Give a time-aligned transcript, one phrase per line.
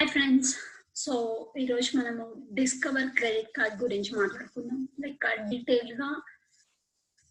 [0.00, 0.50] Hi friends
[1.00, 1.14] so
[1.62, 2.26] ఈరోజు మనము
[2.58, 4.78] discover credit card గురించి మాట్లాడుకుందాం.
[5.02, 6.08] లైక్ డీటెయిల్గా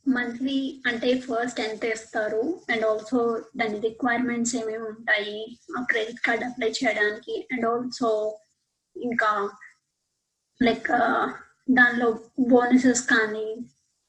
[0.05, 0.57] మంత్లీ
[0.89, 2.43] అంటే ఫస్ట్ ఎంత ఇస్తారు?
[2.71, 3.21] అండ్ ఆల్సో
[3.59, 5.39] దాని రిక్వైర్మెంట్స్ ఏమేమి ఉంటాయి?
[5.77, 8.11] ఆ క్రెడిట్ కార్డ్ అప్లై చేయడానికి అండ్ ఆల్సో
[8.95, 9.31] ఇంకా
[10.61, 10.91] లైక్
[11.79, 12.09] దానిలో
[12.53, 13.47] బోనసెస్ కానీ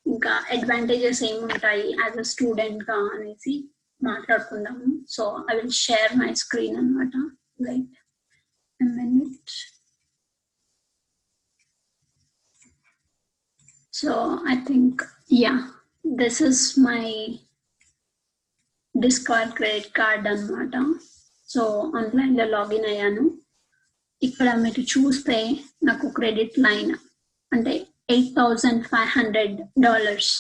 [0.07, 3.55] ఇంకా అడ్వాంటేజెస్ ఏమి ఉంటాయి యాజ్ అ స్టూడెంట్గా అనేసి
[4.03, 4.91] మాట్లాడుకుందాము.
[5.17, 7.17] So I will share my screen అనమాట
[7.69, 7.97] right
[8.81, 9.51] a minute.
[13.95, 15.69] So I think, yeah,
[16.05, 17.05] this is my
[18.95, 20.75] Discord credit card అనమాట
[21.49, 21.63] సో
[21.99, 23.25] ఆన్లైన్లో లాగిన్ అయ్యాను.
[24.23, 25.37] ఇక్కడ మీరు చూస్తే
[25.89, 26.91] నాకు క్రెడిట్ లైన్
[27.53, 27.73] అంటే
[28.15, 30.33] eight thousand five hundred dollars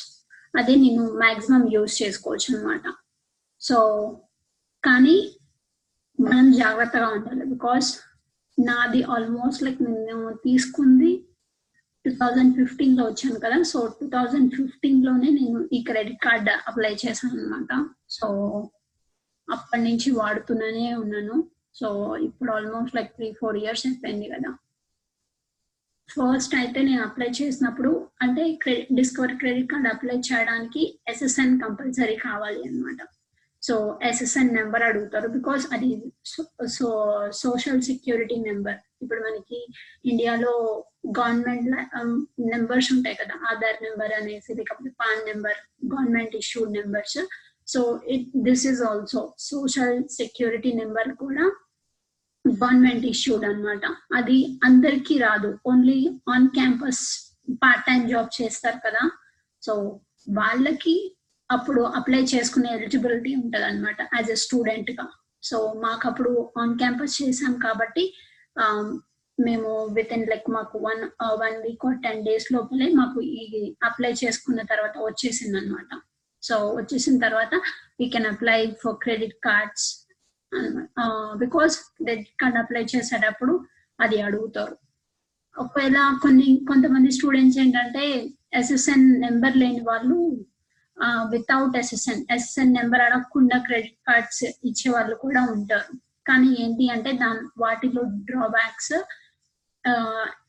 [0.54, 2.84] అదే నేను మ్యాక్సిమం యూజ్ చేసుకోవచ్చు అనమాట
[3.62, 3.78] సో
[4.84, 5.16] కానీ
[6.18, 7.88] మనం జాగ్రత్తగా ఉండాలి బికాస్
[8.59, 11.10] నాది ఆల్మోస్ట్ లైక్ నేను తీసుకుంది
[12.04, 13.59] టూ థౌజండ్ ఫిఫ్టీన్లో వచ్చాను కదా.
[13.70, 17.73] సో టూ థౌజండ్ ఫిఫ్టీన్లోనే నేను ఈ క్రెడిట్ కార్డ్ అప్లై చేశాను అనమాట
[18.16, 18.26] సో
[19.48, 21.37] అప్పటి నుంచి వాడుతూనే ఉన్నాను.
[21.78, 21.88] సో
[22.26, 24.51] ఇప్పుడు almost like three four years అయిపోయింది కదా.
[26.09, 27.90] ఫస్ట్ అయితే నేను అప్లై చేసినప్పుడు
[28.23, 33.01] అంటే credit discover credit card apply చేయడానికి ఎస్ఎస్ఎన్ కంపల్సరీ కావాలి అనమాట
[33.62, 33.74] సో
[34.08, 35.90] ఎస్ఎస్ఎన్ నెంబర్ అడుగుతారు బికాస్ అది
[36.76, 36.88] సో
[37.42, 39.58] సోషల్ సెక్యూరిటీ నెంబర్ ఇప్పుడు మనకి
[40.04, 40.52] ఇండియాలో
[41.18, 41.68] గవర్నమెంట్
[42.52, 45.58] నెంబర్స్ um, ఉంటాయి కదా ఆధార్ నెంబర్ అనేసి లేకపోతే PAN number
[45.92, 47.18] government issued numbers
[47.68, 47.80] so
[48.14, 51.44] it this is also social security number కూడా
[52.44, 55.50] గవర్నమెంట్ ఇష్యూడ్ అనమాట అది అందరికీ రాదు.
[55.66, 57.02] Only on campus
[57.62, 59.02] part time job చేస్తారు కదా.
[59.62, 59.74] సో
[60.30, 60.96] వాళ్ళకి
[61.51, 65.06] అప్పుడు అప్లై చేసుకునే ఎలిజిబిలిటీ ఉంటుంది అనమాట యాజ్ ఎ స్టూడెంట్గా.
[65.48, 66.32] సో మాకు అప్పుడు
[66.62, 68.04] ఆన్ క్యాంపస్ చేసాం కాబట్టి
[69.38, 71.03] మేము విత్ ఇన్ లైక్ మాకు one
[71.43, 73.44] one week ten days లోపలే మాకు ఈ
[73.88, 75.91] అప్లై చేసుకున్న తర్వాత వచ్చేసింది అనమాట
[76.43, 77.55] సో వచ్చేసిన తర్వాత
[78.00, 79.87] we can apply for credit cards
[81.43, 83.55] because credit card apply చేసేటప్పుడు
[83.99, 84.77] అది అడుగుతారు.
[85.56, 88.05] ఒకవేళ కొన్ని కొంతమంది స్టూడెంట్స్ ఏంటంటే
[88.61, 90.19] ఎస్ఎస్ఎన్ నెంబర్ లేని వాళ్ళు
[91.34, 95.93] వితౌట్ ఎస్ఎస్ఎన్ ఎస్ఎస్ఎన్ నెంబర్ అడగకుండా క్రెడిట్ కార్డ్స్ ఇచ్చే వాళ్ళు కూడా ఉంటారు.
[96.28, 98.95] కానీ ఏంటి అంటే దాని వాటిలో డ్రాబ్యాక్స్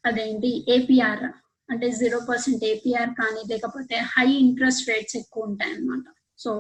[0.10, 1.24] అదేంటి ఏపీఆర్
[1.70, 6.06] అంటే జీరో పర్సెంట్ ఏపీఆర్ కానీ లేకపోతే హై ఇంట్రెస్ట్ రేట్స్ ఎక్కువ ఉంటాయి అన్నమాట
[6.40, 6.52] సో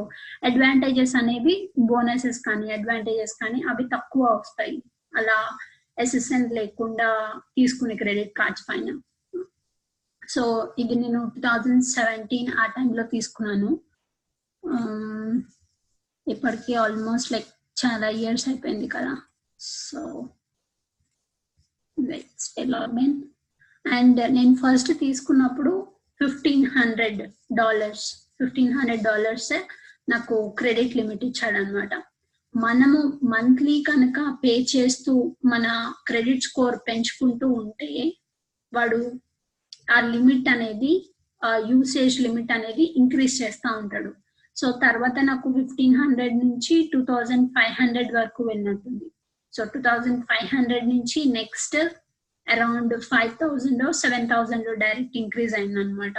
[0.48, 1.56] అడ్వాంటేజెస్ అనేవి
[1.90, 4.76] బోనసెస్ కానీ అడ్వాంటేజెస్ కానీ అవి తక్కువ వస్తాయి.
[5.14, 5.38] అలా
[6.04, 7.08] ఎస్ఎస్ఎన్ లేకుండా
[7.58, 8.90] తీసుకునే క్రెడిట్ కార్డ్స్ పైన.
[10.34, 10.44] సో
[10.82, 13.70] ఇది నేను టూ థౌజండ్ సెవెంటీన్ ఆ టైంలో తీసుకున్నాను.
[16.28, 19.14] ఇప్పటికీ ఆల్మోస్ట్ లైక్ చాలా ఇయర్స్ అయిపోయింది కదా.
[19.60, 20.02] సో
[22.74, 23.16] లాగిన్
[23.86, 25.74] అండ్ నేను ఫస్ట్ తీసుకున్నప్పుడు
[26.20, 27.22] fifteen hundred
[27.60, 28.06] dollars
[28.40, 29.52] fifteen hundred dollars
[30.10, 31.94] నాకు క్రెడిట్ లిమిట్ ఇచ్చాడనమాట
[32.56, 33.00] మనము
[33.34, 35.14] మంత్లీ కనుక పే చేస్తూ
[35.46, 35.66] మన
[36.08, 37.90] క్రెడిట్ స్కోర్ పెంచుకుంటూ ఉంటే
[38.74, 39.00] వాడు
[39.88, 40.92] ఆ లిమిట్ అనేది
[41.72, 44.12] యూసేజ్ లిమిట్ అనేది ఇంక్రీజ్ చేస్తూ ఉంటాడు.
[44.60, 49.08] సో తర్వాత నాకు ఫిఫ్టీన్ హండ్రెడ్ నుంచి టూ థౌజండ్ ఫైవ్ హండ్రెడ్ వరకు వెళ్ళినట్టుంది.
[49.54, 51.78] So two thousand five hundred నుంచి next
[52.48, 56.18] around five thousand seven thousand direct increase అయిందనమాట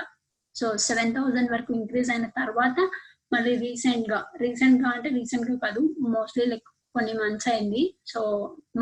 [0.57, 2.79] సో సెవెన్ థౌజండ్ వరకు ఇంక్రీజ్ అయిన తర్వాత
[3.35, 5.83] మళ్ళీ రీసెంట్గా రీసెంట్గా అంటే రీసెంట్గా కాదు
[6.17, 7.83] మోస్ట్లీ లైక్ కొన్ని మంత్స్ అయింది.
[8.13, 8.21] సో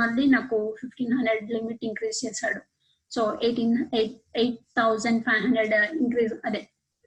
[0.01, 2.61] మళ్ళీ నాకు ఫిఫ్టీన్ హండ్రెడ్ లిమిట్ ఇంక్రీజ్ చేశాడు.
[3.11, 6.61] So eighteen eight eight thousand five hundred increase అదే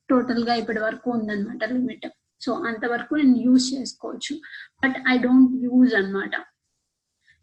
[0.10, 2.08] టోటల్గా ఇప్పటి వరకు ఉందన్నమాట లిమిట్
[2.42, 4.34] సో అంతవరకు నేను యూజ్ చేసుకోవచ్చు.
[4.82, 6.34] బట్ ఐ డోంట్ యూజ్ అనమాట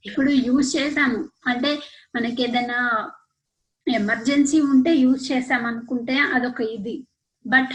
[0.04, 1.21] ఇప్పుడు యూజ్ చేశాను.
[1.50, 1.71] అంటే
[2.15, 2.78] మనకి ఏదైనా
[3.87, 6.97] ఎమర్జెన్సీ ఉంటే యూజ్ చేసాం అనుకుంటే అదొక ఇది.
[7.44, 7.72] బట్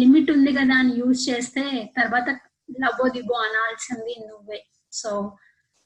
[0.00, 1.64] లిమిట్ ఉంది కదా అని యూజ్ చేస్తే
[1.98, 2.28] తర్వాత
[2.82, 4.60] లబో దిబో అనాల్సింది నువ్వే.
[5.00, 5.10] సో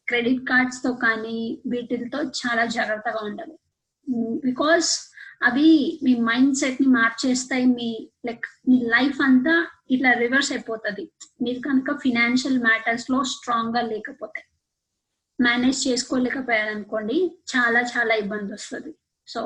[0.08, 1.38] క్రెడిట్ కార్డ్స్తో కానీ
[1.72, 3.56] వీటితో చాలా జాగ్రత్తగా ఉండాలి.
[4.10, 4.88] Mm, బికాస్
[5.48, 5.68] అవి
[6.04, 7.88] మీ మైండ్ సెట్ని మార్చేస్తాయి మీ
[8.26, 9.54] లైక్ మీ లైఫ్ అంతా
[9.90, 11.04] ఇట్లా రివర్స్ అయిపోతుంది.
[11.44, 14.40] మీరు కనుక ఫినాన్షియల్ మ్యాటర్స్లో స్ట్రాంగ్గా లేకపోతే
[15.38, 17.18] మేనేజ్ చేసుకోలేకపోయారనుకోండి
[17.52, 18.92] చాలా చాలా ఇబ్బంది వస్తుంది.
[19.28, 19.42] సో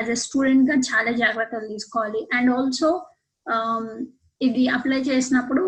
[0.00, 2.22] యాజ్ అ స్టూడెంట్గా చాలా జాగ్రత్తలు తీసుకోవాలి.
[2.36, 2.90] అండ్ ఆల్సో
[3.46, 3.88] um,
[4.40, 5.64] ఇది అప్లై చేసినప్పుడు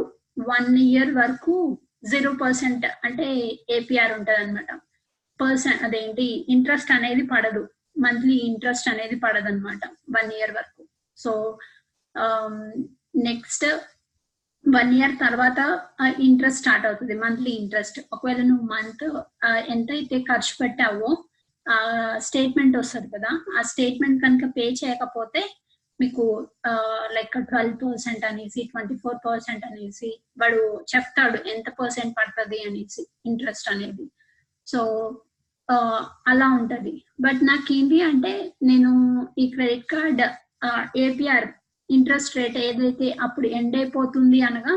[0.52, 1.54] వన్ ఇయర్ వరకు
[2.10, 3.26] జీరో పర్సెంట్ అంటే
[3.76, 4.70] ఏపీఆర్ ఉంటుంది అనమాట
[5.40, 6.26] పర్సెంట్ అదేంటి?
[6.54, 7.62] ఇంట్రెస్ట్ అనేది పడదు.
[8.04, 9.82] మంత్లీ ఇంట్రెస్ట్ అనేది పడదనమాట
[10.16, 10.82] వన్ ఇయర్ వరకు.
[11.19, 11.32] సో
[13.28, 13.66] నెక్స్ట్
[14.64, 15.58] వన్ ఇయర్ తర్వాత
[16.28, 19.04] ఇంట్రెస్ట్ స్టార్ట్ అవుతుంది మంత్లీ ఇంట్రెస్ట్ ఒకవేళ నువ్వు మంత్
[19.75, 21.10] ఎంతైతే ఖర్చు పెట్టావో
[21.66, 21.76] ఆ
[22.26, 25.43] స్టేట్మెంట్ వస్తుంది కదా ఆ స్టేట్మెంట్ కనుక పే చేయకపోతే
[26.00, 26.25] మీకు
[27.16, 30.10] లైక్ ట్వెల్వ్ పర్సెంట్ అనేసి ట్వంటీ ఫోర్ పర్సెంట్ అనేసి
[30.40, 30.60] వాడు
[30.93, 34.06] చెప్తాడు ఎంత పర్సెంట్ పడుతుంది అనేసి ఇంట్రెస్ట్ అనేది.
[34.66, 34.81] సో
[36.30, 36.92] అలా ఉంటది.
[37.20, 38.32] బట్ నాకేంటి అంటే
[38.62, 38.90] నేను
[39.38, 40.22] ఈ credit card
[41.06, 41.46] APR
[41.90, 44.74] interest rate ఏదైతే అప్పుడు ఎండ్ అయిపోతుంది అనగా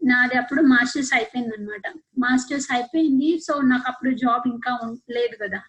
[0.00, 1.86] నాది అప్పుడు మాస్టర్స్ అయిపోయింది అనమాట
[2.18, 3.28] మాస్టర్స్ అయిపోయింది.
[3.46, 4.72] సో నాకు అప్పుడు జాబ్ ఇంకా
[5.16, 5.60] లేదు కదా.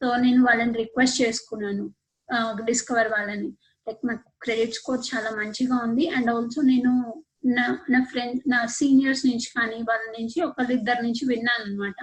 [0.00, 1.84] సో నేను వాళ్ళని రిక్వెస్ట్ చేసుకున్నాను
[2.68, 3.50] డిస్కవర్ వాళ్ళని.
[3.86, 6.04] లైక్ నాకు క్రెడిట్ స్కోర్ చాలా మంచిగా ఉంది.
[6.16, 6.92] అండ్ ఆల్సో నేను
[7.56, 11.98] నా నా ఫ్రెండ్ నా సీనియర్స్ నుంచి కానీ వాళ్ళ నుంచి ఒకరిద్దరి నుంచి విన్నాను అనమాట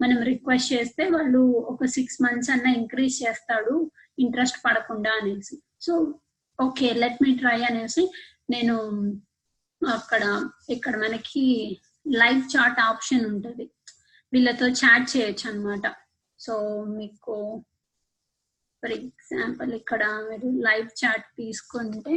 [0.00, 1.40] మనం రిక్వెస్ట్ చేస్తే వాళ్ళు
[1.72, 3.74] ఒక సిక్స్ మంత్స్ అన్న ఇంక్రీజ్ చేస్తాడు
[4.24, 5.56] ఇంట్రెస్ట్ పడకుండా అనేసి.
[5.86, 5.92] So
[6.58, 8.04] okay let me try అనేసి
[8.54, 8.76] నేను
[9.82, 10.24] అక్కడ
[10.74, 11.44] ఇక్కడ మనకి
[12.20, 13.64] లైవ్ చాట్ ఆప్షన్ ఉంటుంది.
[14.32, 15.86] వీళ్ళతో చాట్ చేయొచ్చు అనమాట
[16.40, 16.54] సో
[16.98, 17.34] మీకు
[18.82, 22.14] ఫర్ ఎగ్జాంపుల్ ఇక్కడ మీరు లైవ్ చాట్ తీసుకుంటే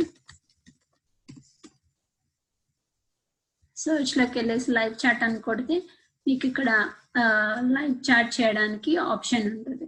[3.77, 5.75] సో లోకి వెళ్ళేసి లైవ్ చాట్ అని కొడితే
[6.27, 6.69] మీకు ఇక్కడ
[7.75, 9.85] లైవ్ చాట్ చేయడానికి ఆప్షన్ ఉంటుంది.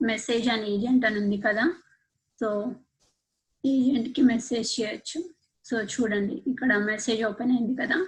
[0.00, 1.64] మెసేజ్ అని ఏజెంట్ అని ఉంది కదా
[2.40, 2.48] సో
[3.64, 5.18] ఏజెంట్కి మెసేజ్ చేయొచ్చు.
[5.68, 7.98] సో చూడండి ఇక్కడ మెసేజ్ ఓపెన్ అయింది కదా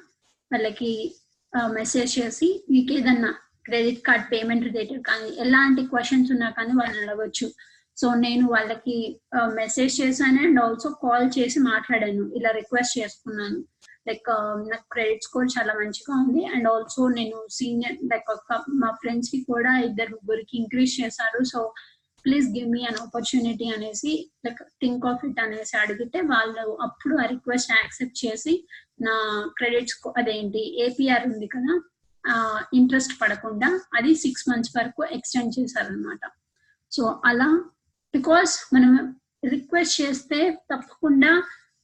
[0.51, 0.93] వాళ్ళకి
[1.79, 3.31] మెసేజ్ చేసి మీకు ఏదన్నా
[3.67, 7.47] క్రెడిట్ కార్డ్ పేమెంట్ రిలేటెడ్ కానీ ఎలాంటి క్వశ్చన్స్ ఉన్నా కానీ వాళ్ళని అడగొచ్చు.
[8.01, 8.97] సో నేను వాళ్ళకి
[9.61, 13.59] మెసేజ్ చేశాను అండ్ ఆల్సో కాల్ చేసి మాట్లాడాను ఇలా రిక్వెస్ట్ చేసుకున్నాను.
[14.07, 16.43] లైక్ um, నాకు క్రెడిట్ స్కోర్ చాలా మంచిగా ఉంది.
[16.55, 18.31] అండ్ ఆల్సో నేను సీనియర్ లైక్
[18.83, 21.41] మా ఫ్రెండ్స్కి కూడా ఇద్దరు ముగ్గురికి ఇంక్రీజ్ చేశారు.
[21.45, 21.61] So
[22.25, 24.13] please give me an opportunity అనేసి
[24.47, 28.55] లైక్ థింక్ ఆఫ్ ఇట్ అనేసి అడిగితే వాళ్ళు అప్పుడు ఆ రిక్వెస్ట్ యాక్సెప్ట్ చేసి
[29.07, 29.15] నా
[29.59, 31.75] క్రెడిట్ స్కోర్ అదేంటి ఏపీఆర్ ఉంది కదా
[32.79, 33.69] ఇంట్రెస్ట్ పడకుండా
[33.99, 36.21] అది సిక్స్ మంత్స్ వరకు ఎక్స్టెండ్ చేశారనమాట
[36.93, 37.49] సో అలా
[38.15, 38.93] బికాస్ మనం
[39.45, 40.39] రిక్వెస్ట్ చేస్తే
[40.71, 41.31] తప్పకుండా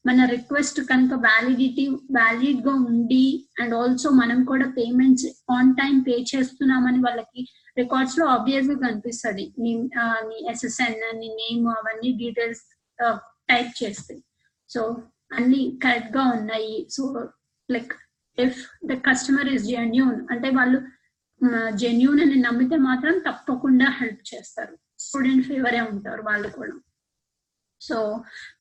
[0.06, 1.84] మన రిక్వెస్ట్ కనుక వ్యాలిడిటీ
[2.16, 3.24] వ్యాలిడ్గా ఉండి
[3.60, 7.42] అండ్ ఆల్సో మనం కూడా పేమెంట్స్ ఆన్ టైం పే చేస్తున్నామని వాళ్ళకి
[7.78, 9.44] రికార్డ్స్లో ఆబ్వియస్గా కనిపిస్తుంది.
[9.58, 9.72] నీ
[10.28, 12.62] నీ ఎస్ఎస్ఎన్ నీ నేమ్ అవన్నీ డీటెయిల్స్
[13.50, 14.16] టైప్ చేస్తే.
[14.70, 14.82] సో
[15.32, 16.76] అన్ని కరెక్ట్గా ఉన్నాయి.
[16.90, 17.02] So
[17.68, 17.92] like
[18.38, 20.78] if the customer is genuine అంటే వాళ్ళు
[21.82, 24.74] జెన్యూన్ అని నమ్మితే మాత్రం తప్పకుండా హెల్ప్ చేస్తారు.
[24.98, 26.74] స్టూడెంట్ ఫేవరే ఉంటారు వాళ్ళు కూడా.
[27.86, 27.98] సో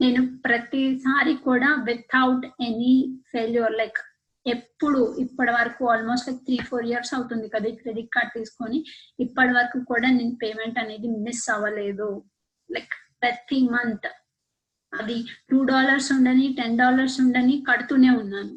[0.02, 2.96] నేను ప్రతిసారి కూడా వితౌట్ ఎనీ
[3.32, 4.02] ఫెయిల్యూర్ లైక్
[4.46, 8.80] ఎప్పుడు ఇప్పటి వరకు almost like three four years అవుతుంది కదా ఈ క్రెడిట్ కార్డ్ తీసుకొని.
[9.24, 12.10] ఇప్పటి వరకు కూడా నేను పేమెంట్ అనేది మిస్ అవ్వలేదు.
[12.70, 14.08] లైక్ ప్రతి మంత్
[14.94, 15.18] అది
[15.50, 18.54] టూ డాలర్స్ ఉండని టెన్ డాలర్స్ ఉండని కడుతూనే ఉన్నాను.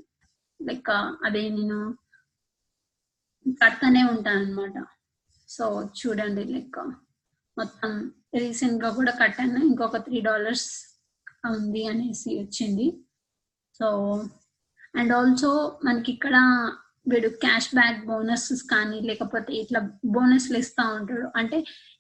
[0.60, 0.90] లైక్
[1.26, 1.78] అదే నేను
[3.62, 4.78] కడతానే ఉంటాను అనమాట
[5.48, 5.64] సో
[5.98, 6.78] చూడండి లైక్
[7.56, 7.92] మొత్తం
[8.32, 9.60] రీసెంట్గా కూడా కట్టాను.
[9.70, 10.68] ఇంకొక త్రీ డాలర్స్
[11.52, 12.86] ఉంది అనేసి వచ్చింది.
[13.80, 13.86] సో
[14.98, 15.50] అండ్ ఆల్సో
[15.86, 16.36] మనకి ఇక్కడ
[17.10, 19.80] వీడు క్యాష్ బ్యాక్ బోనసెస్ కానీ లేకపోతే ఇట్లా
[20.14, 21.28] బోనస్లు ఇస్తా ఉంటాడు.
[21.40, 21.58] అంటే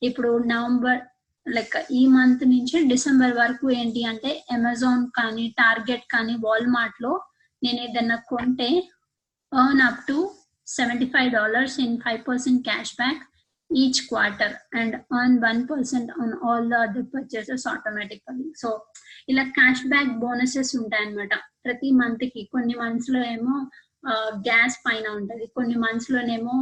[0.08, 1.00] ఇప్పుడు నవంబర్
[1.46, 7.12] లైక్ ఈ మంత్ నుంచి డిసెంబర్ వరకు ఏంటి అంటే అమెజాన్ కానీ టార్గెట్ కానీ వాల్మార్ట్లో
[7.62, 8.68] నేను ఏదైనా కొంటే
[9.52, 10.18] earn up to
[10.66, 13.22] seventy five dollars in five percent cash back.
[13.70, 18.46] Each quarter and earn 1% on all the other purchases automatically.
[18.62, 18.68] So
[19.32, 21.34] ఇలా క్యాష్ బ్యాక్ బోనసెస్ ఉంటాయన్నమాట
[21.66, 23.56] ప్రతి మంత్కి కొన్ని మంత్స్లో ఏమో
[24.48, 25.46] గ్యాస్ పైన ఉంటది.
[25.56, 26.56] కొన్ని మంత్స్ లోనేమో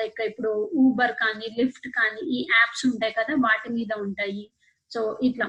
[0.00, 0.52] లైక్ ఇప్పుడు
[0.84, 4.44] ఊబర్ కానీ లిఫ్ట్ కానీ ఈ యాప్స్ ఉంటాయి కదా వాటి మీద ఉంటాయి.
[4.90, 5.48] సో ఇట్లా.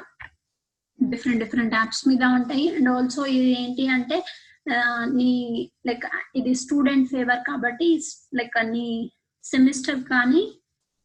[1.00, 2.66] డిఫరెంట్ డిఫరెంట్ యాప్స్ మీద ఉంటాయి.
[2.76, 4.18] అండ్ ఆల్సో ఇది ఏంటి అంటే
[5.20, 5.32] నీ
[5.88, 6.06] లైక్
[6.40, 7.90] ఇది స్టూడెంట్ ఫేవర్ కాబట్టి
[8.40, 8.86] లైక్ నీ
[9.44, 10.44] సెమిస్టర్ కానీ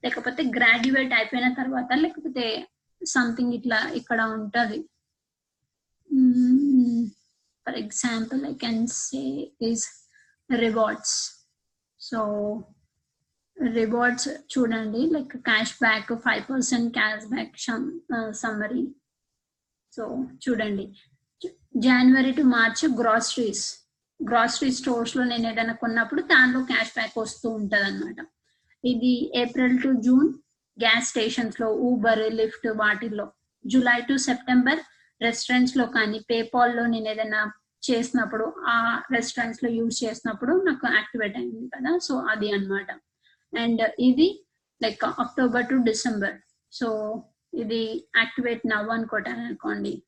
[0.05, 2.45] లేకపోతే గ్రాడ్యుయేట్ అయిపోయిన తర్వాత లేకపోతే
[3.02, 4.78] సంథింగ్ ఇట్లా ఇక్కడ ఉంటది.
[7.67, 9.23] For example I can say
[9.71, 9.87] is
[10.50, 11.17] rewards
[12.00, 12.21] so
[13.78, 17.55] rewards చూడండి like cash back five percent cash back
[18.43, 18.85] summary
[19.93, 20.05] so
[20.45, 20.87] చూడండి.
[21.87, 23.67] January to March groceries
[24.21, 28.21] grocery స్టోర్స్లో నేను ఏదైనా కొన్నప్పుడు దానిలో క్యాష్ బ్యాక్ వస్తూ ఉంటదన్నమాట.
[28.85, 30.28] ఇది ఏప్రిల్ టు జూన్
[30.78, 33.32] గ్యాస్ స్టేషన్స్లో ఊబర్ లిఫ్ట్ వాటిల్లో.
[33.66, 34.80] జూలై టు సెప్టెంబర్
[35.23, 37.40] రెస్టారెంట్స్లో కానీ పేపాల్లో నేను ఏదైనా
[37.90, 41.99] చేసినప్పుడు ఆ రెస్టారెంట్స్లో యూజ్ చేసినప్పుడు నాకు యాక్టివేట్ అయింది కదా.
[41.99, 42.90] సో అది అన్నమాట.
[43.52, 44.44] అండ్ ఇది
[44.82, 46.37] like October to December
[46.73, 46.88] so
[47.54, 50.02] ఇది యాక్టివేట్ నవ్వు అనుకోటాను అనుకోండి.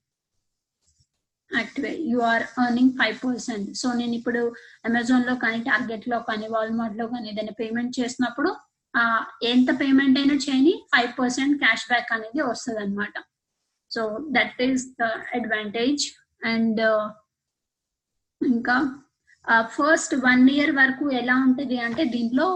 [1.51, 4.43] Activate you are earning five percent so నేను ఇప్పుడు
[4.85, 8.51] అమెజాన్లో కానీ టార్గెట్లో కానీ వాల్మార్ట్లో కానీ ఏదైనా పేమెంట్ చేసినప్పుడు
[8.95, 9.03] ఆ,
[9.47, 13.17] ఎంత పేమెంట్ అయినా చేయని ఫైవ్ పర్సెంట్ క్యాష్ బ్యాక్ అనేది వస్తుంది అనమాట
[13.91, 15.05] so that is the
[15.35, 16.05] advantage
[16.45, 16.81] and
[18.41, 18.77] ఇంకా
[19.71, 22.47] ఫస్ట్ వన్ ఇయర్ వరకు ఎలా ఉంటుంది అంటే దీంట్లో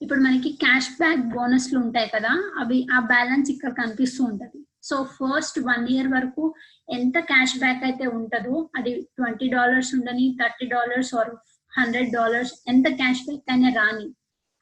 [0.00, 4.58] ఇప్పుడు మనకి క్యాష్ బ్యాక్ బోనస్లు ఉంటాయి కదా అవి ఆ బ్యాలెన్స్ ఇక్కడ కనిపిస్తూ ఉంటది.
[4.82, 6.44] సో ఫస్ట్ వన్ ఇయర్ వరకు
[6.88, 11.30] ఎంత క్యాష్ బ్యాక్ అయితే ఉంటుందో అది ట్వంటీ డాలర్స్ ఉండని thirty dollars or
[11.72, 14.06] hundred dollars ఎంత క్యాష్ బ్యాక్ అయినా రాని.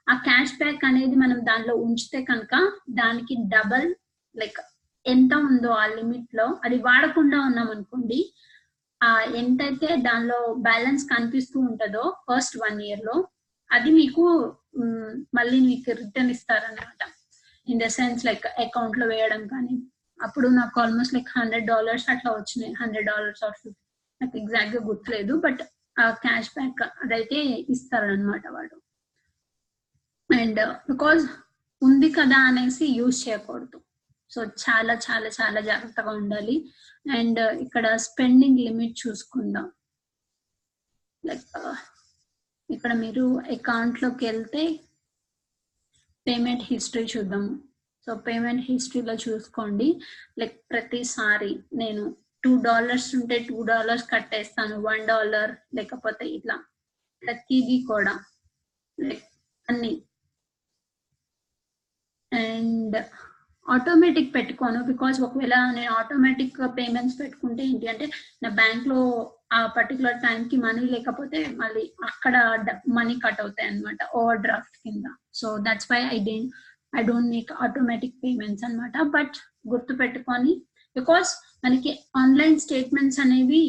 [0.06, 2.54] ఆ క్యాష్ బ్యాక్ అనేది మనం దానిలో ఉంచితే కనుక
[2.90, 3.88] దానికి డబల్
[4.36, 4.60] లైక్
[5.06, 8.20] ఎంత ఉందో ఆ లిమిట్లో అది వాడకుండా ఉన్నాం అనుకోండి
[9.00, 9.10] ఆ
[9.40, 13.16] ఎంతైతే దానిలో బ్యాలెన్స్ కనిపిస్తూ ఉంటుందో ఫస్ట్ వన్ ఇయర్లో
[13.70, 14.24] అది మీకు
[15.34, 17.00] మళ్ళీ మీకు రిటర్న్ ఇస్తారనమాట
[17.66, 19.76] ఇన్ ద సెన్స్ లైక్ అకౌంట్లో వేయడం కానీ
[20.22, 22.72] అప్పుడు నాకు ఆల్మోస్ట్ లైక్ హండ్రెడ్ డాలర్స్ అట్లా వచ్చినాయి.
[22.80, 23.58] హండ్రెడ్ డాలర్స్ ఆర్
[24.20, 25.62] నాకు ఎగ్జాక్ట్గా గుర్తులేదు బట్
[26.00, 27.38] ఆ క్యాష్ బ్యాక్ అదైతే
[27.74, 28.76] ఇస్తారనమాట వాడు.
[30.30, 30.60] అండ్
[30.90, 31.36] బికాజ్ uh,
[31.82, 33.78] ఉంది కదా అనేసి యూజ్ చేయకూడదు.
[34.30, 36.56] సో చాలా చాలా చాలా జాగ్రత్తగా ఉండాలి.
[37.18, 39.72] అండ్ uh, ఇక్కడ స్పెండింగ్ లిమిట్ చూసుకుందాం.
[41.24, 41.76] లైక్ uh,
[42.70, 43.24] ఇక్కడ మీరు
[43.56, 44.64] అకౌంట్లోకి వెళ్తే
[46.26, 47.67] పేమెంట్ హిస్టరీ చూద్దాము.
[48.08, 50.00] సో పేమెంట్ హిస్టరీలో చూసుకోండి.
[50.38, 54.80] లైక్ ప్రతిసారి నేను టూ డాలర్స్ ఉంటే టూ డాలర్స్ కట్టేస్తాను.
[54.80, 56.64] వన్ డాలర్ లేకపోతే ఇట్లా.
[57.22, 58.20] ప్రతిదీ కూడా.
[59.00, 59.24] లైక్
[59.70, 60.02] అన్ని.
[62.32, 62.96] అండ్
[63.70, 64.84] ఆటోమేటిక్ పెట్టుకోను.
[64.84, 68.10] బికాస్ ఒకవేళ నేను ఆటోమేటిక్ పేమెంట్స్ పెట్టుకుంటే ఏంటి అంటే
[68.42, 72.36] నా బ్యాంక్లో ఆ పర్టికులర్ టైం కి మనీ లేకపోతే మళ్ళీ అక్కడ
[72.88, 75.04] మనీ కట్ అవుతాయి అనమాట ఓవర్ డ్రాఫ్ట్ కింద.
[75.34, 76.54] So that's why I didn't
[76.92, 79.36] I don't make automatic payments అనమాట బట్
[79.72, 80.52] గుర్తు పెట్టుకొని
[80.96, 81.30] బికాస్
[81.64, 81.90] మనకి
[82.22, 83.62] ఆన్లైన్ స్టేట్మెంట్స్ అనేవి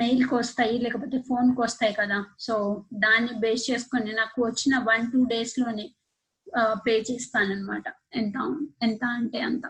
[0.00, 2.18] మెయిల్కి వస్తాయి లేకపోతే ఫోన్కి వస్తాయి కదా.
[2.46, 2.54] సో
[3.04, 5.86] దాన్ని బేస్ చేసుకొని నాకు వచ్చిన వన్ టూ డేస్లోనే
[6.84, 7.84] పే చేస్తానమాట
[8.20, 8.36] ఎంత
[8.86, 9.64] ఎంత అంటే అంత.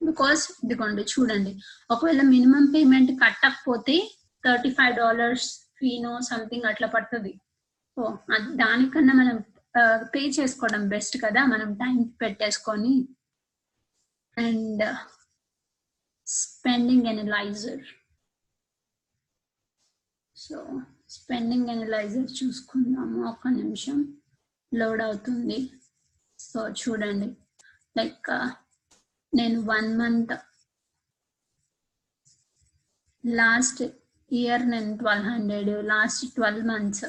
[0.00, 1.52] బికాస్ ఇదిగోండి చూడండి.
[1.90, 3.96] ఒకవేళ మినిమం పేమెంట్ కట్టకపోతే
[4.44, 5.48] థర్టీ ఫైవ్ డాలర్స్
[5.80, 7.32] ఫీనో సంథింగ్ అట్లా పడుతుంది.
[7.96, 8.02] సో
[8.62, 9.38] దానికన్నా మనం
[10.14, 11.40] పే చేసుకోవడం బెస్ట్ కదా?
[11.46, 12.94] మనం టైం పెట్టేసుకొని
[14.36, 14.84] and
[16.26, 17.84] spending analyser
[20.36, 20.58] so
[21.16, 23.18] spending analyser చూసుకుందాము.
[23.30, 23.98] ఒక్క నిమిషం
[24.72, 25.58] లోడ్ అవుతుంది.
[26.38, 27.28] సో చూడండి.
[27.96, 28.48] లైక్ uh,
[29.32, 30.34] నేను వన్ మంత్
[33.24, 33.82] లాస్ట్
[34.30, 37.04] ఇయర్ నేను twelve hundred last twelve months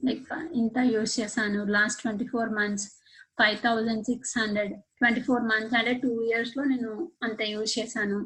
[0.00, 1.60] like uh, ఇంత యూస్ చేశాను.
[1.76, 2.86] Last twenty four months
[3.38, 8.18] five thousand six hundred twenty four months అంటే టూ ఇయర్స్లో నేను అంత యూజ్ చేశాను.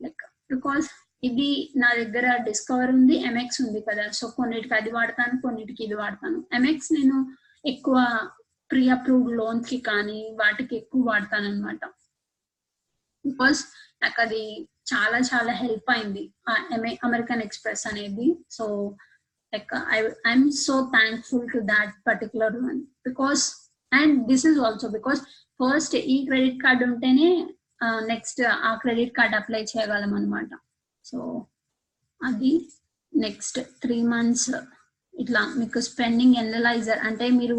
[0.00, 0.22] లైక్
[0.52, 0.88] బికాస్
[1.28, 1.50] ఇది
[1.82, 4.04] నా దగ్గర డిస్కవర్ ఉంది ఎంఎక్స్ ఉంది కదా.
[4.18, 6.38] సో కొన్నిటికి అది వాడతాను కొన్నిటికి ఇది వాడతాను.
[6.58, 7.16] ఎంఎక్స్ నేను
[7.64, 7.98] ఎక్కువ
[8.70, 11.84] ప్రీ అప్రూవ్డ్ లోన్స్కి కానీ వాటికి ఎక్కువ వాడతాను అనమాట
[13.24, 13.60] బికాస్
[14.02, 14.42] నాకు అది
[14.90, 16.24] చాలా చాలా హెల్ప్ అయింది.
[17.06, 18.28] అమెరికన్ ఎక్స్ప్రెస్ అనేది.
[18.50, 18.64] So
[19.52, 23.44] like I uh, i'm so thankful to that particular one because
[23.92, 25.20] and this is also because
[25.60, 27.28] first ఈ క్రెడిట్ కార్డ్ ఉంటేనే
[28.04, 30.50] నెక్స్ట్ ఆ క్రెడిట్ కార్డ్ అప్లై చేయగలం అనమాట
[31.04, 31.18] సో
[32.20, 32.52] అది
[33.12, 34.50] నెక్స్ట్ త్రీ మంత్స్
[35.14, 37.56] ఇట్లా మీకు స్పెండింగ్ ఎనలైజర్ అంటే మీరు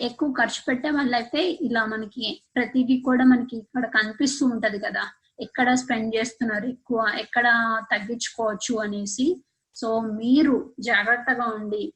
[0.00, 2.24] ఎక్కువ ఖర్చు పెట్టే వాళ్ళైతే ఇలా మనకి
[2.54, 5.04] ప్రతిదీ కూడా మనకి ఇక్కడ కనిపిస్తూ ఉంటది కదా.
[5.38, 7.46] ఎక్కడ స్పెండ్ చేస్తున్నారు ఎక్కువ ఎక్కడ
[7.92, 9.26] తగ్గించుకోవచ్చు అనేసి
[9.74, 11.94] సో మీరు జాగ్రత్తగా ఉండి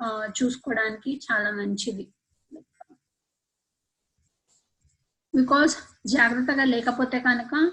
[0.00, 2.04] ఆ, చూసుకోవడానికి చాలా మంచిది.
[5.34, 7.72] బికాస్ జాగ్రత్తగా లేకపోతే కనుక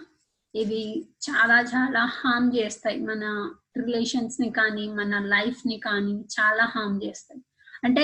[0.55, 2.99] ఇవి చాలా చాలా హామ్ చేస్తాయి.
[2.99, 3.23] మన
[3.77, 7.41] రిలేషన్స్ని కానీ మన లైఫ్ని కానీ చాలా హామ్ చేస్తాయి.
[7.83, 8.03] అంటే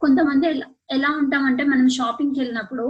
[0.00, 2.86] కొంతమంది ఎలా- ఎలా ఉంటామంటే మనం షాపింగ్కి వెళ్ళినప్పుడు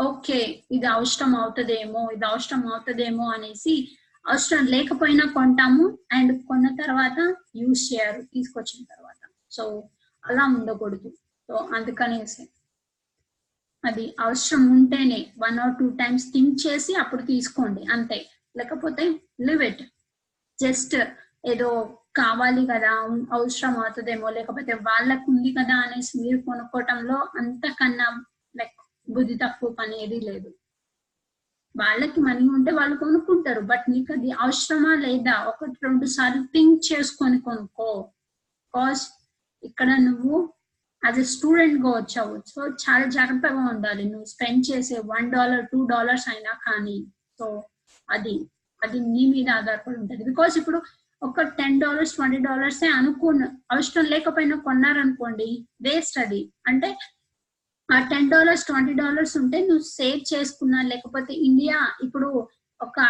[0.00, 3.74] ఓకే ఇది అవసరం అవుతుందేమో ఇది అవసరం అవుతుందేమో అనేసి
[4.28, 5.98] అవసరం లేకపోయినా కొంటాము.
[6.12, 9.28] అండ్ కొన్న తర్వాత యూజ్ చేయరు తీసుకొచ్చిన తర్వాత.
[9.50, 9.88] సో
[10.26, 11.10] అలా ఉండకూడదు.
[11.48, 12.48] సో అందుకనేసి.
[13.84, 18.26] అది అవసరం ఉంటేనే one or two times think చేసి అప్పుడు తీసుకోండి అంతే.
[18.56, 19.82] లేకపోతే లివ్ ఇట్.
[20.60, 20.96] జస్ట్
[21.46, 22.90] ఏదో కావాలి కదా
[23.32, 28.24] అవసరం అవుతుందేమో లేకపోతే వాళ్ళకు ఉంది కదా అనేసి మీరు కొనుక్కోవటంలో అంతకన్నా
[28.56, 30.54] లైక్ బుద్ధి తక్కువ పని ఏది లేదు.
[31.76, 33.60] వాళ్ళకి మనీ ఉంటే వాళ్ళు కొనుక్కుంటారు.
[33.60, 35.44] బట్ నీకు అది అవసరమా లేదా?
[35.44, 38.08] ఒకటి రెండు సార్లు థింక్ చేసుకొని కొనుక్కో.
[38.64, 39.08] బికాస్
[39.62, 40.52] ఇక్కడ నువ్వు
[41.04, 42.42] యాజ్ ఎ స్టూడెంట్గా వచ్చావు.
[42.48, 44.04] సో చాలా జాగ్రత్తగా ఉండాలి.
[44.04, 47.06] నువ్వు స్పెండ్ చేసే వన్ డాలర్ టూ డాలర్స్ అయినా కానీ.
[47.38, 47.62] సో
[48.10, 48.50] అది
[48.82, 50.24] అది నీ మీద ఆధారపడి ఉంటుంది.
[50.24, 50.82] బికాస్ ఇప్పుడు
[51.22, 56.52] ఒక టెన్ డాలర్స్ ట్వంటీ డాలర్స్ అనుకున్న అవసరం లేకపోయినా కొన్నారనుకోండి వేస్ట్ అది.
[56.66, 56.98] అంటే
[57.94, 62.28] ఆ టెన్ డాలర్స్ ట్వంటీ డాలర్స్ ఉంటే నువ్వు సేవ్ చేసుకున్నా లేకపోతే ఇండియా ఇప్పుడు
[62.80, 63.00] ఒక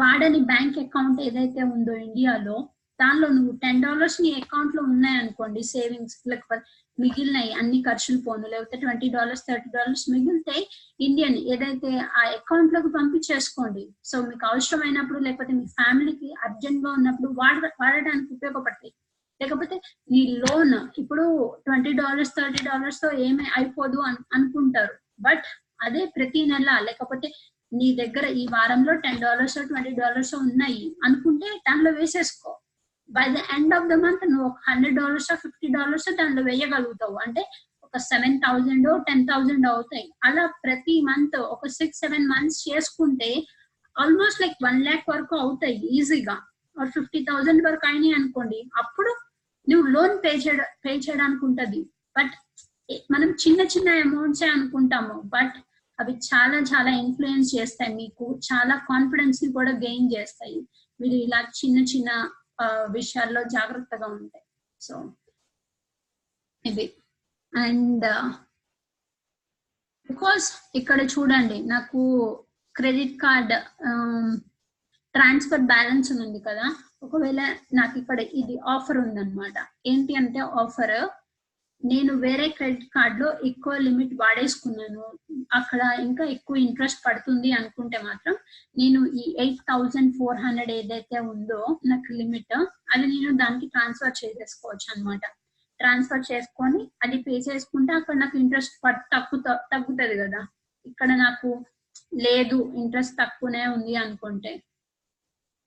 [0.00, 2.56] వాడని బ్యాంక్ అకౌంట్ ఏదైతే ఉందో ఇండియాలో
[2.98, 6.64] దానిలో నువ్వు టెన్ డాలర్స్ నీ అకౌంట్లో ఉన్నాయనుకోండి సేవింగ్స్ లేకపోతే
[6.98, 10.56] మిగిలినాయి అన్ని ఖర్చులు పోను లేకపోతే ట్వంటీ డాలర్స్ థర్టీ డాలర్స్ మిగిలితే
[11.00, 13.84] ఇండియన్ ఏదైతే ఆ అకౌంట్లోకి పంపించేసుకోండి.
[14.04, 18.92] సో మీకు అవసరమైనప్పుడు లేకపోతే మీ ఫ్యామిలీకి అర్జెంట్గా ఉన్నప్పుడు వాడ వాడడానికి ఉపయోగపడతాయి.
[19.40, 19.76] లేకపోతే
[20.12, 21.24] నీ లోన్ ఇప్పుడు
[21.66, 24.94] ట్వంటీ డాలర్స్ థర్టీ డాలర్స్తో ఏమీ అయిపోదు అని అనుకుంటారు.
[25.26, 25.46] బట్
[25.86, 27.28] అదే ప్రతి నెల లేకపోతే
[27.78, 32.52] నీ దగ్గర ఈ వారంలో టెన్ డాలర్స్ ట్వంటీ డాలర్స్ ఉన్నాయి అనుకుంటే దానిలో వేసేసుకో.
[33.08, 37.16] By the end of the month నువ్వు ఒక హండ్రెడ్ డాలర్స్ ఫిఫ్టీ డాలర్స్ దానిలో వేయగలుగుతావు.
[37.24, 37.42] అంటే
[37.86, 40.06] ఒక సెవెన్ థౌజండ్ టెన్ థౌజండ్ అవుతాయి.
[40.26, 43.30] అలా ప్రతి మంత్ ఒక సిక్స్ సెవెన్ మంత్స్ చేసుకుంటే
[43.96, 46.36] ఆల్మోస్ట్ లైక్ వన్ ల్యాక్ వరకు అవుతాయి ఈజీగా.
[46.76, 49.10] ఫిఫ్టీ థౌజండ్ వరకు అయినాయి అనుకోండి అప్పుడు
[49.68, 51.80] నువ్వు లోన్ పే చేయడం పే చేయడానికి ఉంటుంది
[52.18, 52.34] బట్
[53.12, 55.16] మనం చిన్న చిన్న అమౌంట్సే అనుకుంటాము.
[55.34, 55.56] బట్
[55.98, 58.26] అవి చాలా చాలా ఇన్ఫ్లుయెన్స్ చేస్తాయి మీకు.
[58.48, 60.58] చాలా కాన్ఫిడెన్స్ని కూడా గెయిన్ చేస్తాయి.
[61.00, 62.10] మీరు ఇలా చిన్న చిన్న
[62.96, 64.46] విషయాల్లో జాగ్రత్తగా ఉంటాయి
[64.80, 64.94] సో
[66.64, 66.86] ఇది.
[67.52, 68.06] అండ్
[70.08, 70.46] బికాస్
[70.78, 72.00] ఇక్కడ చూడండి నాకు
[72.74, 73.54] క్రెడిట్ కార్డ్
[75.14, 76.66] ట్రాన్స్ఫర్ బ్యాలెన్స్ ఉంది కదా.
[77.02, 77.40] ఒకవేళ
[77.78, 79.56] నాకు ఇక్కడ ఇది ఆఫర్ ఉందన్నమాట.
[79.90, 80.98] ఏంటి అంటే ఆఫర్
[81.82, 85.04] నేను వేరే క్రెడిట్ కార్డ్లో ఎక్కువ లిమిట్ వాడేసుకున్నాను.
[85.58, 88.34] అక్కడ ఇంకా ఎక్కువ ఇంట్రెస్ట్ పడుతుంది అనుకుంటే మాత్రం
[88.80, 91.60] నేను ఈ ఎయిట్ థౌజండ్ ఫోర్ హండ్రెడ్ ఏదైతే ఉందో
[91.92, 92.56] నాకు లిమిట్
[92.92, 95.22] అది నేను దానికి ట్రాన్స్ఫర్ చేసేసుకోవచ్చు అన్నమాట.
[95.80, 98.74] ట్రాన్స్ఫర్ చేసుకొని అది పే చేసుకుంటే అక్కడ నాకు ఇంట్రెస్ట్
[99.14, 100.40] తగ్గుతా తగ్గుతుంది కదా.
[100.86, 101.50] ఇక్కడ నాకు
[102.24, 104.52] లేదు ఇంట్రెస్ట్ తక్కువనే ఉంది అనుకుంటే.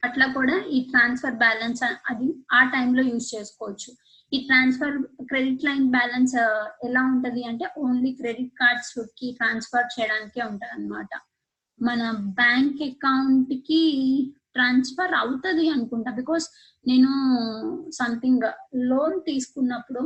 [0.03, 3.91] అట్లా కూడా ఈ ట్రాన్స్ఫర్ బ్యాలెన్స్ అది ఆ టైంలో యూజ్ చేసుకోవచ్చు.
[4.33, 4.95] ఈ ట్రాన్స్ఫర్
[5.29, 6.35] క్రెడిట్ లైన్ బ్యాలెన్స్
[6.87, 11.09] ఎలా ఉంటది అంటే ఓన్లీ క్రెడిట్ కార్డ్స్కి ట్రాన్స్ఫర్ చేయడానికే ఉంటది అనమాట
[11.81, 12.01] మన
[12.41, 13.81] బ్యాంక్ అకౌంట్కి
[14.55, 16.11] ట్రాన్స్ఫర్ అవుతుంది అనుకుంటా.
[16.11, 16.45] బికాస్
[16.87, 17.11] నేను
[17.99, 18.45] సంథింగ్
[18.91, 20.03] లోన్ తీసుకున్నప్పుడు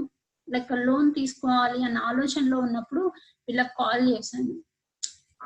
[0.47, 3.03] లైక్ లోన్ తీసుకోవాలి అన్న ఆలోచనలో ఉన్నప్పుడు
[3.47, 4.53] వీళ్ళకి కాల్ చేశాను.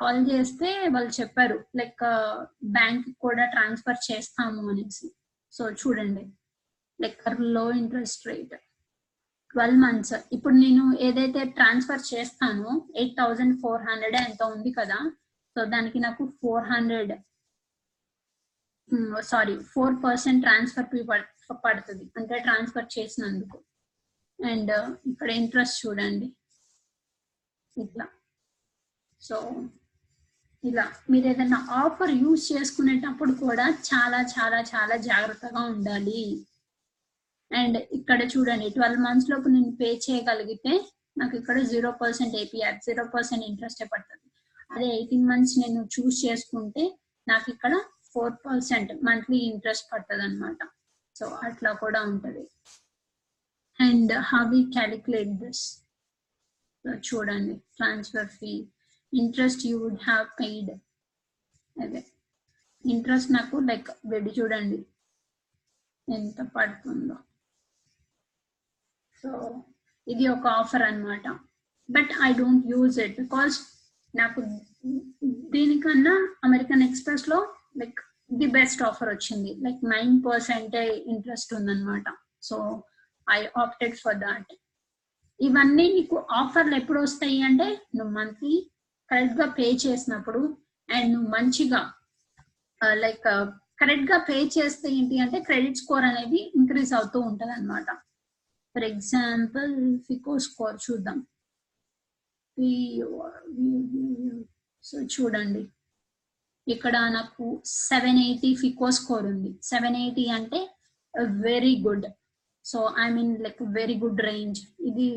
[0.01, 2.35] కాల్ చేస్తే వాళ్ళు చెప్పారు లైక్ uh,
[2.77, 5.07] బ్యాంక్ కూడా ట్రాన్స్ఫర్ చేస్తాము అనేసి.
[5.53, 6.23] సో చూడండి.
[6.99, 8.55] లైక్లో ఇంట్రెస్ట్ రేట్
[9.53, 14.99] ట్వెల్వ్ మంత్స్ ఇప్పుడు నేను ఏదైతే ట్రాన్స్ఫర్ చేస్తానో ఎయిట్ థౌజండ్ ఫోర్ హండ్రెడ్ ఎంత ఉంది కదా.
[15.55, 17.13] సో దానికి నాకు four hundred
[19.31, 21.01] sorry four percent transfer fee
[21.65, 22.05] పడుతుంది.
[22.17, 23.59] అంటే ట్రాన్స్ఫర్ చేసినందుకు.
[24.39, 26.29] అండ్ uh, ఇక్కడ ఇంట్రెస్ట్ చూడండి.
[27.77, 28.07] ఇట్లా.
[29.21, 29.37] సో
[30.63, 36.23] ఇలా మీరు ఏదైనా ఆఫర్ యూజ్ చేసుకునేటప్పుడు కూడా చాలా చాలా చాలా జాగ్రత్తగా ఉండాలి.
[37.51, 40.73] అండ్ ఇక్కడ చూడండి ట్వెల్వ్ మంత్స్ లోపు నేను పే చేయగలిగితే
[41.19, 44.27] నాకు ఇక్కడ zero percent APR zero percent interest పడుతుంది.
[44.73, 46.83] అదే ఎయిటీన్ మంత్స్ నేను చూస్ చేసుకుంటే
[47.27, 47.73] నాకు ఇక్కడ
[48.13, 50.59] ఫోర్ పర్సెంట్ మంత్లీ ఇంట్రెస్ట్ పడుతుంది అనమాట
[51.15, 52.43] సో అట్లా కూడా ఉంటది.
[53.79, 55.63] And how we calculate this
[57.09, 58.53] చూడండి transfer fee
[59.13, 60.71] interest you would have paid
[61.81, 62.05] అదే.
[62.85, 64.85] ఇంట్రెస్ట్ నాకు లైక్ బెడ్ చూడండి.
[66.09, 67.15] ఎంత పడుతుందో.
[69.23, 69.63] సో
[70.07, 71.27] ఇది ఒక ఆఫర్ అన్నమాట.
[71.89, 73.59] But I don't use it because
[74.15, 74.41] నాకు
[75.49, 77.99] దీనికన్నా అమెరికన్ ఎక్స్ప్రెస్లో లైక్
[78.33, 79.53] ది బెస్ట్ ఆఫర్ వచ్చింది.
[79.53, 82.03] లైక్ నైన్ పర్సెంట్ ఇంట్రెస్ట్ ఉందన్నమాట.
[82.41, 82.83] So
[83.29, 84.53] I opted for that
[85.39, 88.70] ఇవన్నీ నీకు ఆఫర్లు ఎప్పుడు వస్తాయి అంటే నువ్వు మంత్లీ
[89.11, 90.41] కరెక్ట్గా పే చేసినప్పుడు
[90.89, 91.81] అండ్ నువ్వు మంచిగా
[93.03, 93.27] లైక్
[93.81, 97.89] కరెక్ట్గా పే చేస్తే ఏంటి అంటే క్రెడిట్ స్కోర్ అనేది ఇంక్రీజ్ అవుతూ ఉంటది అనమాట
[98.75, 99.73] ఫర్ ఎగ్జాంపుల్
[100.07, 101.19] ఫికో స్కోర్ చూద్దాం
[104.83, 105.61] సో చూడండి.
[106.67, 107.45] ఇక్కడ నాకు
[107.89, 109.51] సెవెన్ ఎయిటీ ఫికో స్కోర్ ఉంది.
[109.71, 110.59] సెవెన్ ఎయిటీ అంటే
[111.47, 112.07] very good
[112.65, 115.07] so I mean like very good range ఇది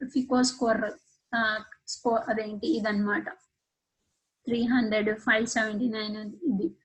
[0.00, 0.80] ఫికో స్కోర్
[1.86, 3.28] స్కో అదేంటి ఇదన్నమాట.
[4.46, 6.16] Three hundred five seventy nine
[6.52, 6.76] ఇది.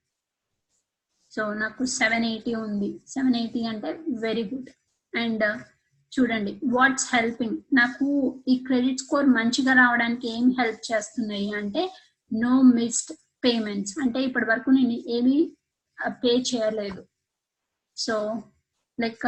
[1.31, 3.01] సో నాకు సెవెన్ ఎయిటీ ఉంది.
[3.07, 4.69] సెవెన్ ఎయిటీ అంటే వెరీ గుడ్.
[5.17, 5.43] అండ్
[6.13, 7.57] చూడండి వాట్స్ హెల్పింగ్.
[7.73, 8.05] నాకు
[8.47, 11.93] ఈ క్రెడిట్ స్కోర్ మంచిగా రావడానికి ఏం హెల్ప్ చేస్తున్నాయి అంటే
[12.33, 13.99] నో మిస్డ్ పేమెంట్స్.
[13.99, 15.57] అంటే ఇప్పటి వరకు నేను ఏమీ
[16.07, 17.07] పే చేయలేదు.
[17.97, 18.43] సో
[18.99, 19.25] లైక్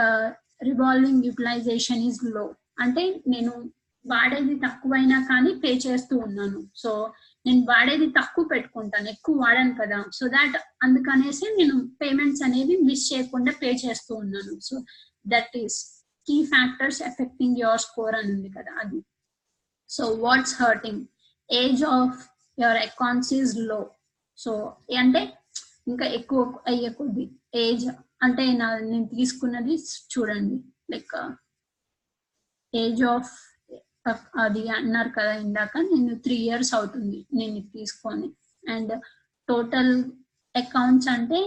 [0.64, 2.56] రివాల్వింగ్ యూటిలైజేషన్ ఈజ్లో.
[2.80, 3.74] అంటే నేను
[4.06, 6.70] వాడేది తక్కువైనా కానీ పే చేస్తూ ఉన్నాను.
[6.76, 7.14] సో
[7.46, 9.10] నేను వాడేది తక్కువ పెట్టుకుంటాను.
[9.10, 10.06] ఎక్కువ వాడాను కదా.
[10.14, 14.60] సో దాట్ అందుకనేసి నేను పేమెంట్స్ అనేవి మిస్ చేయకుండా పే చేస్తూ ఉన్నాను.
[14.60, 14.86] So
[15.28, 19.06] that is key factors affecting your score అని ఉంది కదా అది.
[19.90, 21.06] So what's hurting
[21.52, 22.28] age of
[22.60, 23.92] your accounts ఈజ్లో
[24.38, 25.34] so అంటే
[25.88, 27.88] ఇంకా ఎక్కువ అయ్యే కొద్ది ఏజ్
[28.24, 29.76] అంటే నా నేను తీసుకున్నది
[30.14, 30.58] చూడండి.
[30.92, 31.16] లైక్
[32.76, 33.51] ఏజ్ ఆఫ్
[34.44, 38.28] అది అన్నారు కదా ఇందాక నేను త్రీ ఇయర్స్ అవుతుంది నేను ఇది తీసుకొని.
[38.64, 38.94] అండ్
[39.50, 39.94] టోటల్
[40.56, 41.40] అకౌంట్స్ అంటే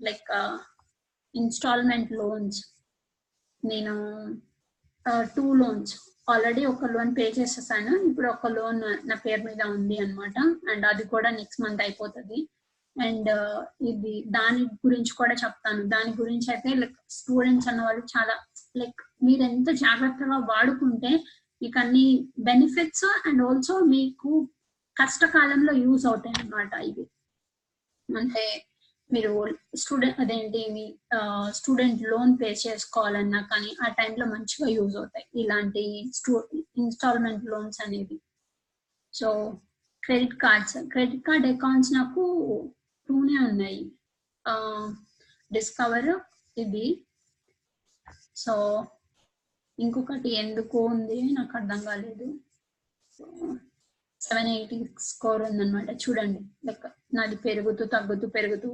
[0.00, 0.30] లైక్
[1.34, 2.58] ఇన్స్టాల్మెంట్ లోన్స్
[3.62, 3.94] నేను
[5.36, 5.94] టూ లోన్స్
[6.32, 7.92] ఆల్రెడీ ఒక లోన్ పే చేసేసాను.
[8.08, 10.36] ఇప్పుడు ఒక లోన్ నా పేరు మీద ఉంది అనమాట
[10.72, 12.38] అండ్ అది కూడా నెక్స్ట్ మంత్ అయిపోతుంది.
[12.96, 13.30] అండ్
[13.90, 15.82] ఇది దాని గురించి కూడా చెప్తాను.
[15.94, 18.34] దాని గురించి అయితే లైక్ స్టూడెంట్స్ అన్న వాళ్ళు చాలా
[18.82, 21.12] లైక్ మీరు ఎంత జాగ్రత్తగా వాడుకుంటే
[21.62, 22.06] మీకు అన్ని
[22.48, 24.30] బెనిఫిట్స్ అండ్ ఆల్సో మీకు
[24.96, 27.04] కష్టకాలంలో యూజ్ అవుతాయి అన్నమాట ఇవి.
[28.08, 28.44] అంటే
[29.10, 29.32] మీరు
[29.82, 30.84] స్టూడెంట్ అదేంటి మీ
[31.58, 35.26] స్టూడెంట్ లోన్ పే చేసుకోవాలన్నా కానీ ఆ టైంలో మంచిగా యూజ్ అవుతాయి.
[35.42, 35.84] ఇలాంటి
[36.18, 36.32] స్టూ
[36.82, 38.18] ఇన్స్టాల్మెంట్ లోన్స్ అనేవి.
[39.14, 39.28] So
[40.02, 42.22] credit cards credit card accounts నాకు
[43.08, 43.82] టూనే ఉన్నాయి.
[45.50, 46.10] డిస్కవర్
[46.56, 46.86] ఇది.
[48.44, 48.54] సో
[49.84, 52.26] ఇంకొకటి ఎందుకు ఉంది నాకు అర్థం కాలేదు.
[54.20, 54.76] సెవెన్ ఎయిటీ
[55.08, 55.88] స్కోర్ ఉందన్నమాట.
[56.02, 56.86] చూడండి లెక్క
[57.16, 58.68] నాది పెరుగుతూ తగ్గుతూ పెరుగుతూ.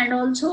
[0.00, 0.48] అండ్ ఆల్సో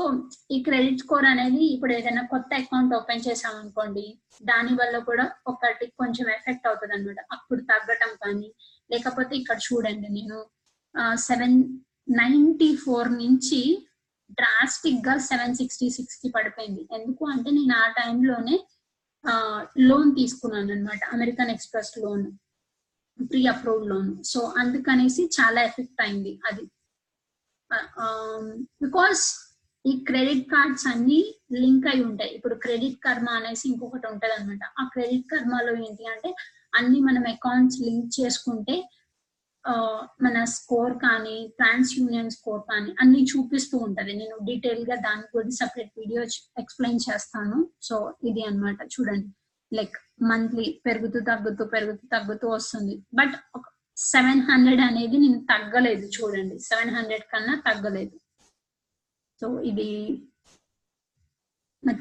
[0.54, 4.04] ఈ క్రెడిట్ స్కోర్ అనేది ఇప్పుడు ఏదైనా కొత్త అకౌంట్ ఓపెన్ చేసామనుకోండి
[4.50, 8.48] దాని వల్ల కూడా ఒకటి కొంచెం ఎఫెక్ట్ అవుతుంది అనమాట అప్పుడు తగ్గటం కానీ
[8.92, 10.38] లేకపోతే ఇక్కడ చూడండి నేను
[11.28, 11.58] సెవెన్
[12.20, 13.60] నైన్టీ ఫోర్ నుంచి
[14.38, 16.82] డ్రాస్టిక్గా సెవెన్ సిక్స్టీ సిక్స్కి పడిపోయింది.
[16.96, 18.56] ఎందుకు అంటే నేను ఆ టైంలోనే
[19.78, 22.24] లోన్ తీసుకున్నాను అనమాట American Express loan
[23.18, 26.64] pre approved loan so అందుకనేసి చాలా ఎఫెక్ట్ అయింది అది.
[28.82, 29.22] బికాస్
[29.84, 31.20] ఈ క్రెడిట్ కార్డ్స్ అన్ని
[31.52, 32.30] లింక్ అయి ఉంటాయి.
[32.36, 36.30] ఇప్పుడు క్రెడిట్ కర్మ అనేసి ఇంకొకటి ఉంటది అనమాట ఆ క్రెడిట్ కర్మలో ఏంటి అంటే
[36.74, 38.76] అన్ని మనం అకౌంట్స్ లింక్ చేసుకుంటే
[40.22, 44.12] మన స్కోర్ కానీ ట్రాన్స్ యూనియన్ స్కోర్ కానీ అన్ని చూపిస్తూ ఉంటది.
[44.12, 46.22] నేను డీటెయిల్గా దాని గురించి సపరేట్ వీడియో
[46.58, 47.70] ఎక్స్ప్లెయిన్ చేస్తాను.
[47.82, 49.28] సో ఇది అనమాట చూడండి.
[49.76, 53.06] లైక్ మంత్లీ పెరుగుతూ తగ్గుతూ పెరుగుతూ తగ్గుతూ వస్తుంది.
[53.14, 53.34] బట్
[53.96, 56.06] సెవెన్ హండ్రెడ్ అనేది నేను తగ్గలేదు.
[56.06, 56.58] చూడండి.
[56.58, 58.16] సెవెన్ హండ్రెడ్ కన్నా తగ్గలేదు.
[59.40, 59.88] సో ఇది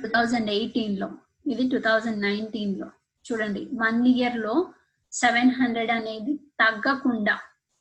[0.01, 1.09] టూ థౌజండ్ ఎయిటీన్లో.
[1.45, 2.87] ఇది టూ థౌజండ్ నైన్టీన్లో.
[3.25, 3.69] చూడండి.
[3.73, 4.73] వన్ ఇయర్లో
[5.11, 7.39] సెవెన్ హండ్రెడ్ అనేది తగ్గకుండా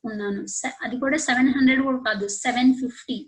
[0.08, 0.42] ఉన్నాను
[0.84, 3.18] అది కూడా సెవెన్ హండ్రెడ్ కూడా కాదు సెవెన్ ఫిఫ్టీ.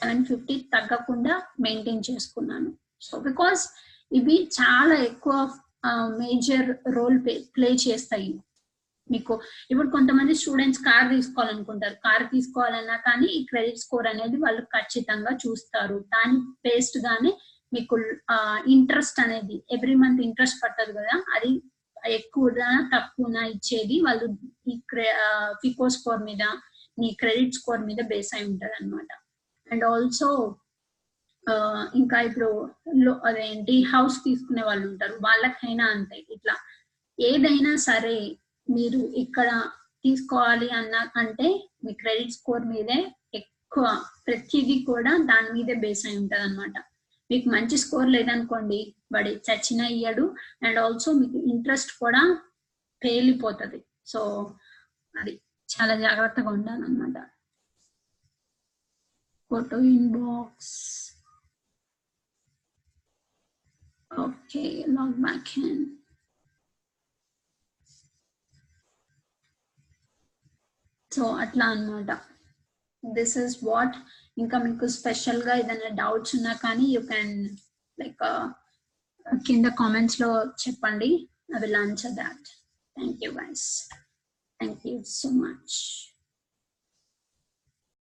[0.00, 1.34] సెవెన్ ఫిఫ్టీ తగ్గకుండా
[1.66, 2.70] మెయింటైన్ చేసుకున్నాను.
[3.06, 3.62] సో బికాస్
[4.18, 5.34] ఇవి చాలా ఎక్కువ
[6.20, 7.18] మేజర్ రోల్
[7.56, 8.30] ప్లే చేస్తాయి.
[9.12, 9.34] మీకు
[9.70, 11.96] ఇప్పుడు కొంతమంది స్టూడెంట్స్ కార్ తీసుకోవాలనుకుంటారు.
[12.06, 15.96] కార్ తీసుకోవాలన్నా కానీ ఈ క్రెడిట్ స్కోర్ అనేది వాళ్ళు ఖచ్చితంగా చూస్తారు.
[16.14, 17.32] దాని బేస్డ్ గానే
[17.74, 17.96] మీకు
[18.74, 21.16] ఇంట్రెస్ట్ అనేది ఎవ్రీ మంత్ ఇంట్రెస్ట్ పట్టదు కదా.
[21.36, 21.50] అది
[22.10, 24.26] ఎక్కువనా తక్కువనా ఇచ్చేది వాళ్ళు
[24.68, 24.74] ఈ
[25.62, 26.44] ఫికో స్కోర్ మీద
[26.98, 29.10] నీ క్రెడిట్ స్కోర్ మీద బేస్ అయి ఉంటది అనమాట
[29.72, 30.28] అండ్ ఆల్సో
[31.94, 32.50] ఇంకా ఇప్పుడు
[33.24, 35.14] అదేంటి హౌస్ తీసుకునే వాళ్ళు ఉంటారు.
[35.20, 36.54] వాళ్ళకైనా అంతే ఇట్లా.
[37.18, 38.16] ఏదైనా సరే
[38.68, 39.48] మీరు ఇక్కడ
[40.04, 41.46] తీసుకోవాలి అన్న అంటే
[41.84, 42.98] మీ క్రెడిట్ స్కోర్ మీదే
[43.34, 43.86] ఎక్కువ
[44.26, 46.76] ప్రతిదీ కూడా దాని మీదే బేస్ అయి ఉంటది అనమాట
[47.30, 50.34] మీకు మంచి స్కోర్ లేదనుకోండి వాడి చచ్చిన ఇయ్యడు.
[50.62, 52.42] అండ్ ఆల్సో మీకు ఇంట్రెస్ట్ కూడా
[53.04, 53.84] పేలిపోతుంది.
[54.06, 54.20] సో
[55.20, 57.30] అది చాలా జాగ్రత్తగా ఉండాలన్నమాట.
[59.50, 60.74] Photo inbox
[64.18, 65.48] okay log back
[71.12, 72.10] so అట్లా అనమాట
[73.12, 73.96] దిస్ ఇస్ వాట్
[74.38, 77.34] ఇంకా మీకు స్పెషల్గా ఏదైనా డౌట్స్ ఉన్నా కానీ యూ క్యాన్
[77.98, 78.22] లైక్
[79.46, 81.10] కింద కామెంట్స్లో చెప్పండి.
[81.56, 82.46] I will answer that
[82.96, 83.66] thank you guys
[84.60, 85.74] thank you so much